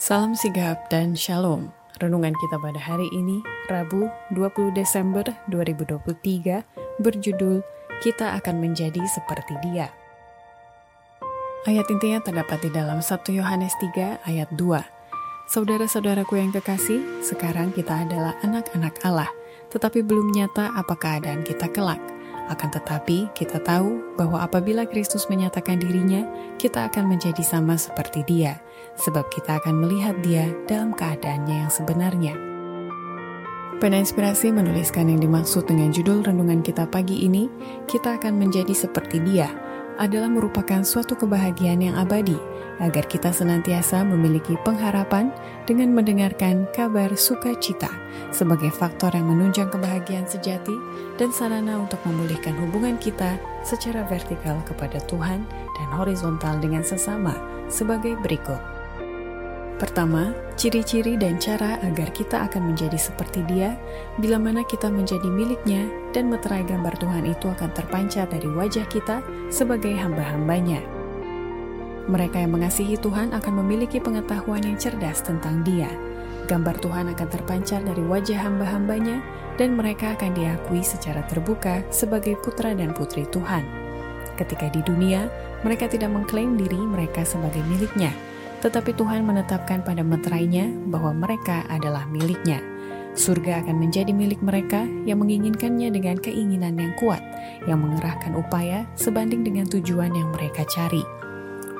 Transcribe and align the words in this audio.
Salam 0.00 0.32
sigap 0.32 0.88
dan 0.88 1.12
shalom. 1.12 1.68
Renungan 2.00 2.32
kita 2.32 2.56
pada 2.56 2.80
hari 2.80 3.04
ini, 3.12 3.44
Rabu 3.68 4.08
20 4.32 4.72
Desember 4.72 5.20
2023, 5.52 6.64
berjudul 7.04 7.60
Kita 8.00 8.32
akan 8.40 8.64
menjadi 8.64 8.96
seperti 9.04 9.60
dia. 9.60 9.92
Ayat 11.68 11.84
intinya 11.92 12.16
terdapat 12.24 12.64
di 12.64 12.72
dalam 12.72 13.04
1 13.04 13.28
Yohanes 13.28 13.76
3 13.76 14.24
ayat 14.24 14.48
2. 14.56 14.80
Saudara-saudaraku 15.52 16.40
yang 16.40 16.48
kekasih, 16.48 17.20
sekarang 17.20 17.68
kita 17.76 18.00
adalah 18.08 18.32
anak-anak 18.40 18.96
Allah, 19.04 19.28
tetapi 19.68 20.00
belum 20.00 20.32
nyata 20.32 20.80
apa 20.80 20.96
keadaan 20.96 21.44
kita 21.44 21.68
kelak. 21.68 22.00
Akan 22.48 22.72
tetapi, 22.72 23.28
kita 23.36 23.60
tahu 23.60 24.16
bahwa 24.16 24.40
apabila 24.40 24.88
Kristus 24.88 25.28
menyatakan 25.28 25.76
dirinya, 25.76 26.24
kita 26.56 26.88
akan 26.88 27.12
menjadi 27.12 27.44
sama 27.44 27.76
seperti 27.76 28.24
Dia, 28.24 28.56
sebab 28.96 29.28
kita 29.28 29.60
akan 29.60 29.84
melihat 29.84 30.16
Dia 30.24 30.48
dalam 30.64 30.96
keadaannya 30.96 31.66
yang 31.66 31.72
sebenarnya. 31.72 32.34
Pena 33.80 33.96
Inspirasi 33.96 34.52
menuliskan 34.52 35.08
yang 35.08 35.24
dimaksud 35.24 35.64
dengan 35.64 35.88
judul 35.88 36.20
renungan 36.20 36.60
kita 36.60 36.84
pagi 36.84 37.24
ini, 37.24 37.48
kita 37.88 38.20
akan 38.20 38.36
menjadi 38.36 38.76
seperti 38.76 39.24
Dia, 39.24 39.48
adalah 40.00 40.32
merupakan 40.32 40.80
suatu 40.80 41.12
kebahagiaan 41.12 41.84
yang 41.84 41.96
abadi 42.00 42.40
agar 42.80 43.04
kita 43.04 43.28
senantiasa 43.28 44.00
memiliki 44.08 44.56
pengharapan 44.64 45.28
dengan 45.68 45.92
mendengarkan 45.92 46.64
kabar 46.72 47.12
sukacita 47.12 47.92
sebagai 48.32 48.72
faktor 48.72 49.12
yang 49.12 49.28
menunjang 49.28 49.68
kebahagiaan 49.68 50.24
sejati 50.24 50.72
dan 51.20 51.28
sarana 51.28 51.76
untuk 51.76 52.00
memulihkan 52.08 52.56
hubungan 52.56 52.96
kita 52.96 53.36
secara 53.60 54.08
vertikal 54.08 54.56
kepada 54.64 54.96
Tuhan 55.04 55.44
dan 55.76 55.88
horizontal 55.92 56.56
dengan 56.56 56.80
sesama 56.80 57.36
sebagai 57.68 58.16
berikut. 58.24 58.79
Pertama, 59.80 60.36
ciri-ciri 60.60 61.16
dan 61.16 61.40
cara 61.40 61.80
agar 61.80 62.12
kita 62.12 62.44
akan 62.44 62.68
menjadi 62.68 63.00
seperti 63.00 63.40
dia 63.48 63.80
bila 64.20 64.36
mana 64.36 64.60
kita 64.60 64.92
menjadi 64.92 65.24
miliknya 65.24 65.88
dan 66.12 66.28
meterai 66.28 66.68
gambar 66.68 67.00
Tuhan 67.00 67.24
itu 67.24 67.48
akan 67.48 67.72
terpancar 67.72 68.28
dari 68.28 68.44
wajah 68.44 68.84
kita 68.92 69.24
sebagai 69.48 69.96
hamba-hambanya. 69.96 70.84
Mereka 72.12 72.44
yang 72.44 72.60
mengasihi 72.60 73.00
Tuhan 73.00 73.32
akan 73.32 73.64
memiliki 73.64 74.04
pengetahuan 74.04 74.60
yang 74.60 74.76
cerdas 74.76 75.24
tentang 75.24 75.64
Dia. 75.64 75.88
Gambar 76.44 76.76
Tuhan 76.84 77.08
akan 77.16 77.28
terpancar 77.32 77.80
dari 77.80 78.04
wajah 78.04 78.36
hamba-hambanya, 78.36 79.24
dan 79.56 79.76
mereka 79.76 80.12
akan 80.16 80.36
diakui 80.36 80.84
secara 80.84 81.24
terbuka 81.28 81.84
sebagai 81.88 82.36
putra 82.40 82.76
dan 82.76 82.92
putri 82.92 83.24
Tuhan. 83.28 83.64
Ketika 84.36 84.72
di 84.72 84.80
dunia, 84.84 85.28
mereka 85.64 85.88
tidak 85.88 86.10
mengklaim 86.12 86.56
diri 86.56 86.80
mereka 86.80 87.22
sebagai 87.22 87.60
miliknya, 87.68 88.10
tetapi 88.60 88.92
Tuhan 88.96 89.24
menetapkan 89.24 89.80
pada 89.80 90.04
meterainya 90.04 90.68
bahwa 90.88 91.16
mereka 91.16 91.64
adalah 91.72 92.04
miliknya. 92.08 92.60
Surga 93.18 93.66
akan 93.66 93.82
menjadi 93.82 94.14
milik 94.14 94.38
mereka 94.38 94.86
yang 95.02 95.18
menginginkannya 95.18 95.90
dengan 95.90 96.16
keinginan 96.22 96.78
yang 96.78 96.94
kuat, 96.94 97.18
yang 97.66 97.82
mengerahkan 97.82 98.38
upaya 98.38 98.86
sebanding 98.94 99.42
dengan 99.42 99.66
tujuan 99.66 100.14
yang 100.14 100.30
mereka 100.30 100.62
cari. 100.70 101.02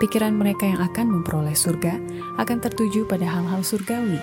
Pikiran 0.00 0.34
mereka 0.34 0.66
yang 0.66 0.80
akan 0.80 1.06
memperoleh 1.06 1.54
surga 1.54 2.00
akan 2.40 2.58
tertuju 2.58 3.06
pada 3.06 3.28
hal-hal 3.28 3.60
surgawi, 3.62 4.18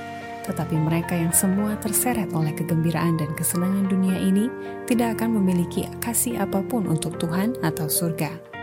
tetapi 0.49 0.75
mereka 0.75 1.13
yang 1.13 1.31
semua 1.31 1.77
terseret 1.77 2.33
oleh 2.33 2.51
kegembiraan 2.57 3.15
dan 3.15 3.29
kesenangan 3.37 3.85
dunia 3.87 4.17
ini 4.17 4.49
tidak 4.89 5.21
akan 5.21 5.37
memiliki 5.37 5.85
kasih 6.01 6.41
apa 6.41 6.65
pun 6.65 6.89
untuk 6.89 7.15
Tuhan 7.21 7.55
atau 7.61 7.87
surga. 7.87 8.56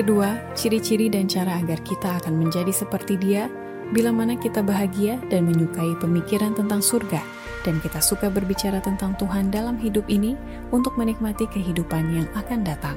Kedua, 0.00 0.32
ciri-ciri 0.56 1.12
dan 1.12 1.28
cara 1.28 1.60
agar 1.60 1.76
kita 1.84 2.24
akan 2.24 2.40
menjadi 2.40 2.72
seperti 2.72 3.20
Dia 3.20 3.52
bila 3.92 4.08
mana 4.08 4.32
kita 4.32 4.64
bahagia 4.64 5.20
dan 5.28 5.44
menyukai 5.44 5.92
pemikiran 6.00 6.56
tentang 6.56 6.80
surga, 6.80 7.20
dan 7.68 7.84
kita 7.84 8.00
suka 8.00 8.32
berbicara 8.32 8.80
tentang 8.80 9.12
Tuhan 9.20 9.52
dalam 9.52 9.76
hidup 9.76 10.08
ini 10.08 10.40
untuk 10.72 10.96
menikmati 10.96 11.44
kehidupan 11.52 12.16
yang 12.16 12.24
akan 12.32 12.64
datang. 12.64 12.96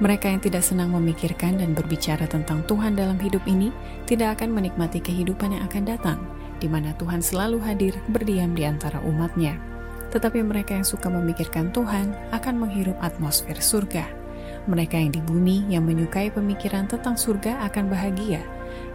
Mereka 0.00 0.32
yang 0.32 0.40
tidak 0.40 0.64
senang 0.64 0.96
memikirkan 0.96 1.60
dan 1.60 1.76
berbicara 1.76 2.24
tentang 2.24 2.64
Tuhan 2.64 2.96
dalam 2.96 3.20
hidup 3.20 3.44
ini 3.44 3.68
tidak 4.08 4.40
akan 4.40 4.56
menikmati 4.56 5.04
kehidupan 5.04 5.60
yang 5.60 5.62
akan 5.68 5.84
datang, 5.92 6.24
di 6.56 6.72
mana 6.72 6.96
Tuhan 6.96 7.20
selalu 7.20 7.60
hadir 7.60 7.92
berdiam 8.08 8.56
di 8.56 8.64
antara 8.64 8.96
umatnya. 9.04 9.60
Tetapi 10.08 10.40
mereka 10.40 10.72
yang 10.72 10.88
suka 10.88 11.12
memikirkan 11.12 11.68
Tuhan 11.68 12.16
akan 12.32 12.64
menghirup 12.64 12.96
atmosfer 13.04 13.60
surga. 13.60 14.24
Mereka 14.66 14.98
yang 14.98 15.14
di 15.14 15.22
bumi 15.22 15.66
yang 15.70 15.86
menyukai 15.86 16.34
pemikiran 16.34 16.90
tentang 16.90 17.14
surga 17.14 17.62
akan 17.70 17.86
bahagia. 17.86 18.42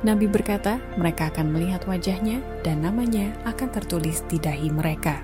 Nabi 0.03 0.27
berkata, 0.27 0.77
mereka 0.99 1.31
akan 1.31 1.53
melihat 1.55 1.87
wajahnya 1.87 2.43
dan 2.61 2.83
namanya 2.83 3.31
akan 3.47 3.71
tertulis 3.71 4.25
di 4.27 4.35
dahi 4.35 4.67
mereka. 4.67 5.23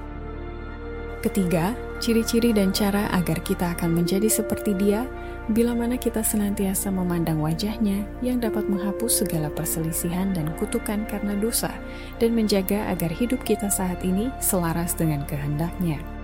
Ketiga, 1.19 1.73
ciri-ciri 1.97 2.53
dan 2.53 2.69
cara 2.71 3.09
agar 3.11 3.41
kita 3.41 3.73
akan 3.73 3.99
menjadi 3.99 4.29
seperti 4.29 4.77
dia 4.77 5.03
bila 5.49 5.73
mana 5.73 5.97
kita 5.97 6.21
senantiasa 6.21 6.93
memandang 6.93 7.41
wajahnya 7.41 8.05
yang 8.21 8.37
dapat 8.37 8.69
menghapus 8.69 9.25
segala 9.25 9.49
perselisihan 9.49 10.29
dan 10.31 10.53
kutukan 10.61 11.03
karena 11.09 11.33
dosa 11.35 11.73
dan 12.21 12.37
menjaga 12.37 12.87
agar 12.93 13.09
hidup 13.09 13.41
kita 13.43 13.67
saat 13.67 13.97
ini 14.05 14.29
selaras 14.39 14.93
dengan 14.93 15.25
kehendaknya. 15.25 16.16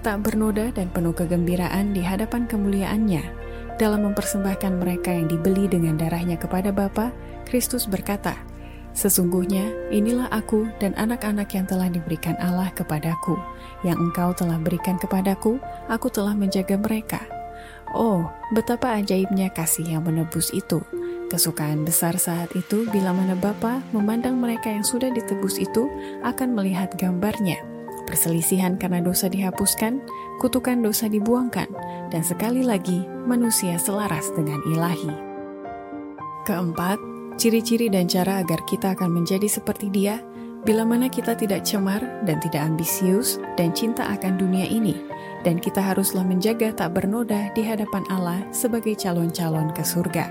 Tak 0.00 0.24
bernoda 0.24 0.72
dan 0.72 0.88
penuh 0.88 1.12
kegembiraan 1.12 1.92
di 1.92 2.00
hadapan 2.00 2.48
kemuliaannya, 2.48 3.20
dalam 3.76 4.08
mempersembahkan 4.08 4.80
mereka 4.80 5.12
yang 5.12 5.28
dibeli 5.28 5.68
dengan 5.68 6.00
darahnya 6.00 6.40
kepada 6.40 6.72
Bapa, 6.72 7.12
Kristus 7.44 7.84
berkata, 7.84 8.32
Sesungguhnya 8.96 9.70
inilah 9.92 10.26
aku 10.32 10.66
dan 10.82 10.96
anak-anak 10.96 11.52
yang 11.54 11.68
telah 11.68 11.92
diberikan 11.92 12.34
Allah 12.40 12.72
kepadaku, 12.72 13.36
yang 13.84 14.00
engkau 14.00 14.32
telah 14.32 14.56
berikan 14.56 14.96
kepadaku, 14.96 15.60
aku 15.86 16.08
telah 16.08 16.32
menjaga 16.32 16.80
mereka, 16.80 17.20
Oh, 17.90 18.30
betapa 18.54 19.02
ajaibnya 19.02 19.50
kasih 19.50 19.98
yang 19.98 20.06
menebus 20.06 20.54
itu. 20.54 20.78
Kesukaan 21.30 21.82
besar 21.82 22.18
saat 22.18 22.50
itu 22.54 22.86
bila 22.90 23.10
mana 23.10 23.34
Bapa 23.34 23.82
memandang 23.90 24.38
mereka 24.38 24.70
yang 24.70 24.82
sudah 24.82 25.10
ditebus 25.10 25.58
itu 25.58 25.90
akan 26.22 26.54
melihat 26.54 26.90
gambarnya. 26.94 27.69
Perselisihan 28.10 28.74
karena 28.74 28.98
dosa 28.98 29.30
dihapuskan, 29.30 30.02
kutukan 30.42 30.82
dosa 30.82 31.06
dibuangkan, 31.06 31.70
dan 32.10 32.26
sekali 32.26 32.66
lagi 32.66 33.06
manusia 33.22 33.78
selaras 33.78 34.34
dengan 34.34 34.58
ilahi. 34.66 35.14
Keempat, 36.42 36.98
ciri-ciri 37.38 37.86
dan 37.86 38.10
cara 38.10 38.42
agar 38.42 38.66
kita 38.66 38.98
akan 38.98 39.14
menjadi 39.14 39.46
seperti 39.46 39.94
dia 39.94 40.18
bila 40.66 40.82
mana 40.82 41.06
kita 41.06 41.38
tidak 41.38 41.62
cemar 41.62 42.02
dan 42.26 42.42
tidak 42.42 42.66
ambisius 42.66 43.38
dan 43.54 43.70
cinta 43.70 44.02
akan 44.10 44.42
dunia 44.42 44.66
ini, 44.66 44.98
dan 45.46 45.62
kita 45.62 45.78
haruslah 45.78 46.26
menjaga 46.26 46.74
tak 46.74 46.98
bernoda 46.98 47.54
di 47.54 47.62
hadapan 47.62 48.02
Allah 48.10 48.42
sebagai 48.50 48.98
calon-calon 48.98 49.70
ke 49.70 49.86
surga. 49.86 50.26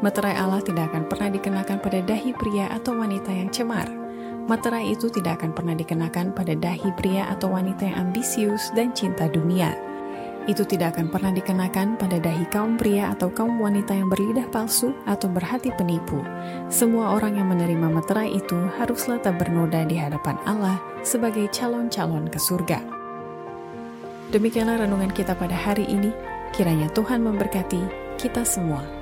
Materai 0.00 0.32
Allah 0.32 0.64
tidak 0.64 0.96
akan 0.96 1.12
pernah 1.12 1.28
dikenakan 1.28 1.76
pada 1.76 2.00
dahi 2.08 2.32
pria 2.32 2.72
atau 2.72 2.96
wanita 2.96 3.36
yang 3.36 3.52
cemar. 3.52 4.07
Materai 4.48 4.96
itu 4.96 5.12
tidak 5.12 5.44
akan 5.44 5.52
pernah 5.52 5.76
dikenakan 5.76 6.32
pada 6.32 6.56
dahi 6.56 6.88
pria 6.96 7.28
atau 7.28 7.52
wanita 7.52 7.84
yang 7.84 8.08
ambisius 8.08 8.72
dan 8.72 8.96
cinta 8.96 9.28
dunia. 9.28 9.76
Itu 10.48 10.64
tidak 10.64 10.96
akan 10.96 11.12
pernah 11.12 11.28
dikenakan 11.36 12.00
pada 12.00 12.16
dahi 12.16 12.48
kaum 12.48 12.80
pria 12.80 13.12
atau 13.12 13.28
kaum 13.28 13.60
wanita 13.60 13.92
yang 13.92 14.08
berlidah 14.08 14.48
palsu 14.48 14.96
atau 15.04 15.28
berhati 15.28 15.68
penipu. 15.76 16.24
Semua 16.72 17.12
orang 17.12 17.36
yang 17.36 17.52
menerima 17.52 17.92
materai 17.92 18.32
itu 18.32 18.56
haruslah 18.80 19.20
tak 19.20 19.36
bernoda 19.36 19.84
di 19.84 20.00
hadapan 20.00 20.40
Allah 20.48 20.80
sebagai 21.04 21.44
calon-calon 21.52 22.32
ke 22.32 22.40
surga. 22.40 22.80
Demikianlah 24.32 24.88
renungan 24.88 25.12
kita 25.12 25.36
pada 25.36 25.52
hari 25.52 25.84
ini. 25.84 26.08
Kiranya 26.56 26.88
Tuhan 26.96 27.20
memberkati 27.20 28.16
kita 28.16 28.48
semua. 28.48 28.97